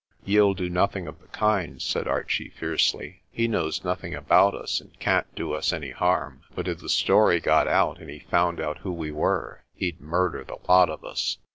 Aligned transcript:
"Ye'll 0.25 0.55
do 0.55 0.67
nothing 0.67 1.05
of 1.05 1.19
the 1.21 1.27
kind," 1.27 1.79
said 1.79 2.07
Archie 2.07 2.49
fiercely. 2.49 3.21
"He 3.29 3.47
knows 3.47 3.83
nothing 3.83 4.15
about 4.15 4.55
us 4.55 4.81
and 4.81 4.97
can't 4.99 5.27
do 5.35 5.53
us 5.53 5.71
any 5.71 5.91
harm. 5.91 6.41
But 6.55 6.67
if 6.67 6.79
the 6.79 6.89
story 6.89 7.39
got 7.39 7.67
out 7.67 7.99
and 7.99 8.09
he 8.09 8.17
found 8.21 8.59
out 8.59 8.79
who 8.79 8.93
we 8.93 9.11
were, 9.11 9.63
he'd 9.75 10.01
murder 10.01 10.43
the 10.43 10.57
lot 10.67 10.89
of 10.89 11.05
us." 11.05 11.37